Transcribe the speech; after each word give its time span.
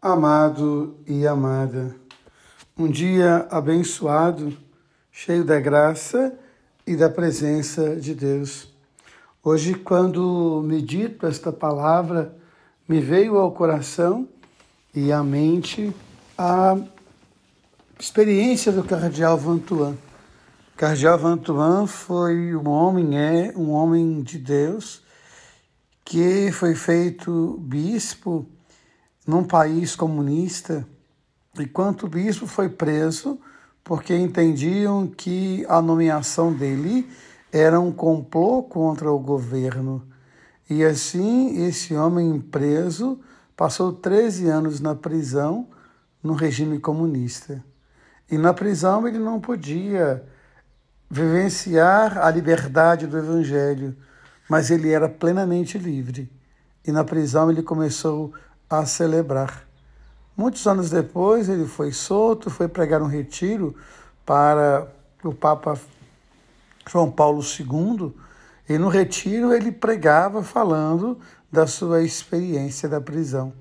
Amado 0.00 0.96
e 1.08 1.26
amada, 1.26 1.92
um 2.78 2.88
dia 2.88 3.48
abençoado, 3.50 4.56
cheio 5.10 5.42
da 5.42 5.58
graça 5.58 6.38
e 6.86 6.94
da 6.94 7.10
presença 7.10 7.96
de 7.96 8.14
Deus. 8.14 8.72
Hoje, 9.42 9.74
quando 9.74 10.62
medito 10.64 11.26
esta 11.26 11.50
palavra, 11.50 12.32
me 12.88 13.00
veio 13.00 13.38
ao 13.38 13.50
coração 13.50 14.28
e 14.94 15.10
à 15.10 15.20
mente 15.24 15.92
a 16.38 16.78
experiência 17.98 18.70
do 18.70 18.84
cardeal 18.84 19.36
Vantuan. 19.36 19.96
Cardeal 20.76 21.18
Vantuan 21.18 21.88
foi 21.88 22.54
um 22.54 22.68
homem, 22.68 23.18
é 23.18 23.52
um 23.56 23.72
homem 23.72 24.22
de 24.22 24.38
Deus, 24.38 25.02
que 26.04 26.52
foi 26.52 26.76
feito 26.76 27.58
bispo 27.60 28.48
num 29.28 29.44
país 29.44 29.94
comunista, 29.94 30.88
enquanto 31.60 32.04
o 32.04 32.08
bispo 32.08 32.46
foi 32.46 32.70
preso 32.70 33.38
porque 33.84 34.16
entendiam 34.16 35.06
que 35.06 35.66
a 35.68 35.82
nomeação 35.82 36.50
dele 36.50 37.06
era 37.52 37.78
um 37.78 37.92
complô 37.92 38.62
contra 38.62 39.12
o 39.12 39.18
governo. 39.18 40.02
E 40.68 40.82
assim, 40.82 41.62
esse 41.62 41.94
homem 41.94 42.40
preso 42.40 43.20
passou 43.54 43.92
13 43.92 44.48
anos 44.48 44.80
na 44.80 44.94
prisão 44.94 45.68
no 46.22 46.32
regime 46.32 46.78
comunista. 46.78 47.62
E 48.30 48.38
na 48.38 48.54
prisão 48.54 49.06
ele 49.06 49.18
não 49.18 49.38
podia 49.38 50.24
vivenciar 51.10 52.16
a 52.16 52.30
liberdade 52.30 53.06
do 53.06 53.18
evangelho, 53.18 53.94
mas 54.48 54.70
ele 54.70 54.90
era 54.90 55.06
plenamente 55.06 55.76
livre. 55.76 56.32
E 56.86 56.90
na 56.90 57.04
prisão 57.04 57.50
ele 57.50 57.62
começou 57.62 58.32
a 58.32 58.47
celebrar. 58.86 59.66
Muitos 60.36 60.66
anos 60.66 60.90
depois, 60.90 61.48
ele 61.48 61.66
foi 61.66 61.92
solto, 61.92 62.50
foi 62.50 62.68
pregar 62.68 63.02
um 63.02 63.06
retiro 63.06 63.74
para 64.24 64.86
o 65.24 65.34
Papa 65.34 65.78
João 66.88 67.10
Paulo 67.10 67.42
II, 67.42 68.14
e 68.68 68.78
no 68.78 68.88
retiro 68.88 69.52
ele 69.52 69.72
pregava 69.72 70.42
falando 70.42 71.18
da 71.50 71.66
sua 71.66 72.02
experiência 72.02 72.88
da 72.88 73.00
prisão. 73.00 73.52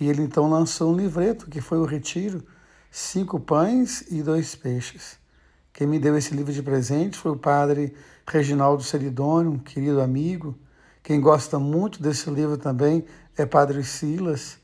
E 0.00 0.08
ele 0.08 0.22
então 0.22 0.48
lançou 0.48 0.92
um 0.92 0.96
livreto, 0.96 1.50
que 1.50 1.60
foi 1.60 1.78
o 1.78 1.84
Retiro, 1.84 2.42
Cinco 2.90 3.40
Pães 3.40 4.04
e 4.10 4.22
Dois 4.22 4.54
Peixes. 4.54 5.18
Quem 5.72 5.86
me 5.86 5.98
deu 5.98 6.16
esse 6.16 6.34
livro 6.34 6.52
de 6.52 6.62
presente 6.62 7.18
foi 7.18 7.32
o 7.32 7.36
padre 7.36 7.94
Reginaldo 8.26 8.82
Seridônio, 8.82 9.52
um 9.52 9.58
querido 9.58 10.00
amigo. 10.00 10.56
Quem 11.08 11.22
gosta 11.22 11.58
muito 11.58 12.02
desse 12.02 12.28
livro 12.28 12.58
também 12.58 13.02
é 13.34 13.46
Padre 13.46 13.82
Silas. 13.82 14.58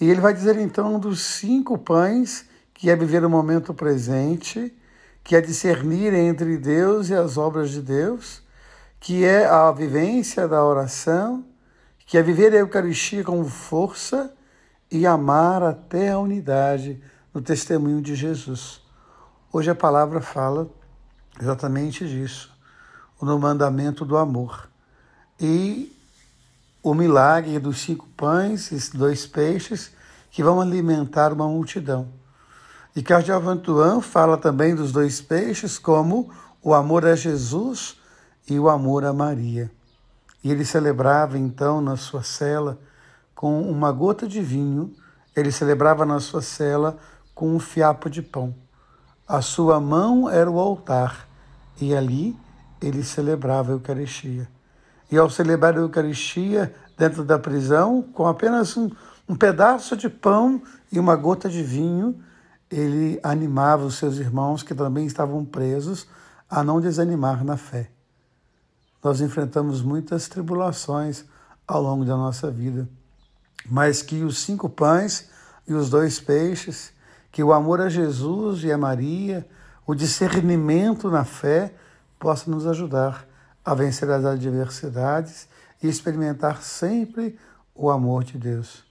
E 0.00 0.10
ele 0.10 0.20
vai 0.20 0.34
dizer 0.34 0.58
então 0.58 0.98
dos 0.98 1.20
cinco 1.20 1.78
pães 1.78 2.46
que 2.74 2.90
é 2.90 2.96
viver 2.96 3.24
o 3.24 3.30
momento 3.30 3.72
presente, 3.72 4.76
que 5.22 5.36
é 5.36 5.40
discernir 5.40 6.12
entre 6.12 6.58
Deus 6.58 7.10
e 7.10 7.14
as 7.14 7.38
obras 7.38 7.70
de 7.70 7.80
Deus, 7.80 8.42
que 8.98 9.24
é 9.24 9.46
a 9.46 9.70
vivência 9.70 10.48
da 10.48 10.64
oração, 10.64 11.46
que 12.04 12.18
é 12.18 12.22
viver 12.24 12.52
a 12.54 12.58
Eucaristia 12.58 13.22
com 13.22 13.44
força 13.44 14.34
e 14.90 15.06
amar 15.06 15.62
até 15.62 16.10
a 16.10 16.18
unidade 16.18 17.00
no 17.32 17.40
testemunho 17.40 18.02
de 18.02 18.16
Jesus. 18.16 18.82
Hoje 19.52 19.70
a 19.70 19.76
palavra 19.76 20.20
fala 20.20 20.68
exatamente 21.40 22.04
disso, 22.04 22.52
no 23.22 23.38
mandamento 23.38 24.04
do 24.04 24.16
amor. 24.16 24.73
E 25.40 25.92
o 26.82 26.94
milagre 26.94 27.58
dos 27.58 27.80
cinco 27.80 28.06
pães 28.16 28.70
e 28.70 28.96
dois 28.96 29.26
peixes 29.26 29.90
que 30.30 30.42
vão 30.42 30.60
alimentar 30.60 31.32
uma 31.32 31.48
multidão. 31.48 32.08
E 32.94 33.02
Cardeal 33.02 33.40
Vantuan 33.40 34.00
fala 34.00 34.36
também 34.36 34.74
dos 34.74 34.92
dois 34.92 35.20
peixes 35.20 35.78
como 35.78 36.30
o 36.62 36.72
amor 36.72 37.04
a 37.04 37.16
Jesus 37.16 37.96
e 38.48 38.58
o 38.58 38.68
amor 38.68 39.04
a 39.04 39.12
Maria. 39.12 39.70
E 40.42 40.50
ele 40.50 40.64
celebrava 40.64 41.38
então 41.38 41.80
na 41.80 41.96
sua 41.96 42.22
cela 42.22 42.78
com 43.34 43.62
uma 43.62 43.90
gota 43.90 44.28
de 44.28 44.40
vinho, 44.40 44.94
ele 45.34 45.50
celebrava 45.50 46.06
na 46.06 46.20
sua 46.20 46.42
cela 46.42 46.96
com 47.34 47.54
um 47.54 47.58
fiapo 47.58 48.08
de 48.08 48.22
pão. 48.22 48.54
A 49.26 49.40
sua 49.40 49.80
mão 49.80 50.30
era 50.30 50.50
o 50.50 50.60
altar 50.60 51.26
e 51.80 51.94
ali 51.94 52.36
ele 52.80 53.02
celebrava 53.02 53.72
a 53.72 53.74
Eucaristia 53.74 54.48
e 55.10 55.18
ao 55.18 55.30
celebrar 55.30 55.74
a 55.74 55.80
Eucaristia 55.80 56.74
dentro 56.96 57.24
da 57.24 57.38
prisão, 57.38 58.02
com 58.02 58.26
apenas 58.26 58.76
um, 58.76 58.90
um 59.28 59.36
pedaço 59.36 59.96
de 59.96 60.08
pão 60.08 60.62
e 60.90 60.98
uma 60.98 61.16
gota 61.16 61.48
de 61.48 61.62
vinho, 61.62 62.20
ele 62.70 63.18
animava 63.22 63.84
os 63.84 63.96
seus 63.96 64.16
irmãos 64.16 64.62
que 64.62 64.74
também 64.74 65.06
estavam 65.06 65.44
presos 65.44 66.06
a 66.48 66.62
não 66.62 66.80
desanimar 66.80 67.44
na 67.44 67.56
fé. 67.56 67.90
Nós 69.02 69.20
enfrentamos 69.20 69.82
muitas 69.82 70.28
tribulações 70.28 71.24
ao 71.66 71.82
longo 71.82 72.04
da 72.04 72.16
nossa 72.16 72.50
vida, 72.50 72.88
mas 73.68 74.02
que 74.02 74.22
os 74.22 74.38
cinco 74.38 74.68
pães 74.68 75.28
e 75.66 75.74
os 75.74 75.90
dois 75.90 76.20
peixes, 76.20 76.92
que 77.30 77.42
o 77.42 77.52
amor 77.52 77.80
a 77.80 77.88
Jesus 77.88 78.62
e 78.64 78.72
a 78.72 78.78
Maria, 78.78 79.46
o 79.86 79.94
discernimento 79.94 81.10
na 81.10 81.24
fé, 81.24 81.74
possa 82.18 82.50
nos 82.50 82.66
ajudar 82.66 83.26
a 83.64 83.74
vencer 83.74 84.10
as 84.10 84.24
adversidades 84.24 85.48
e 85.82 85.88
experimentar 85.88 86.62
sempre 86.62 87.38
o 87.74 87.90
amor 87.90 88.24
de 88.24 88.38
Deus. 88.38 88.84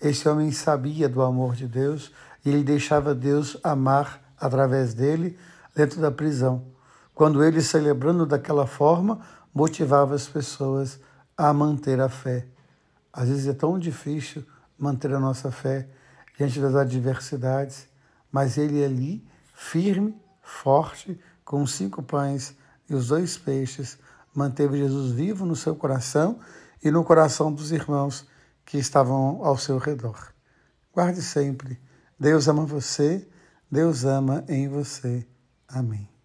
Esse 0.00 0.28
homem 0.28 0.50
sabia 0.50 1.08
do 1.08 1.22
amor 1.22 1.54
de 1.54 1.66
Deus 1.66 2.12
e 2.44 2.50
ele 2.50 2.62
deixava 2.62 3.14
Deus 3.14 3.58
amar 3.62 4.22
através 4.38 4.94
dele 4.94 5.38
dentro 5.74 6.00
da 6.00 6.10
prisão. 6.10 6.64
Quando 7.14 7.42
ele, 7.42 7.62
celebrando 7.62 8.26
daquela 8.26 8.66
forma, 8.66 9.20
motivava 9.54 10.14
as 10.14 10.26
pessoas 10.26 11.00
a 11.36 11.52
manter 11.52 12.00
a 12.00 12.08
fé. 12.08 12.46
Às 13.12 13.28
vezes 13.28 13.46
é 13.46 13.54
tão 13.54 13.78
difícil 13.78 14.44
manter 14.78 15.12
a 15.14 15.20
nossa 15.20 15.50
fé 15.50 15.88
diante 16.36 16.60
das 16.60 16.74
adversidades, 16.74 17.88
mas 18.30 18.58
ele 18.58 18.84
ali, 18.84 19.26
firme, 19.54 20.14
forte, 20.42 21.18
com 21.42 21.66
cinco 21.66 22.02
pães 22.02 22.54
e 22.88 22.94
os 22.94 23.08
dois 23.08 23.36
peixes, 23.36 23.98
manteve 24.34 24.78
Jesus 24.78 25.12
vivo 25.12 25.44
no 25.44 25.56
seu 25.56 25.74
coração 25.74 26.38
e 26.82 26.90
no 26.90 27.04
coração 27.04 27.52
dos 27.52 27.72
irmãos 27.72 28.26
que 28.64 28.78
estavam 28.78 29.44
ao 29.44 29.56
seu 29.56 29.78
redor. 29.78 30.32
Guarde 30.92 31.22
sempre. 31.22 31.80
Deus 32.18 32.48
ama 32.48 32.64
você, 32.64 33.26
Deus 33.70 34.04
ama 34.04 34.44
em 34.48 34.68
você. 34.68 35.26
Amém. 35.68 36.15